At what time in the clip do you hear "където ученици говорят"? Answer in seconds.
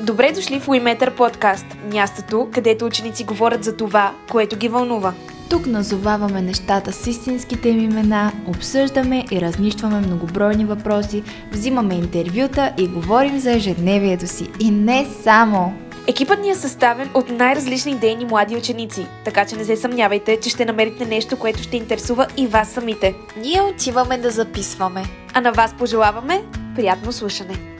2.52-3.64